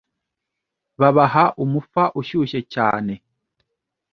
[0.99, 3.13] babaha umufa ushyushye cyane